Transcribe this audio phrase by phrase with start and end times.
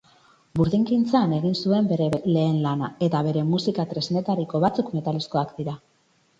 [0.61, 5.81] Burdingintzan egin zuen bere lehen lana, eta bere musika-tresnetariko batzuk metalezkoak dira.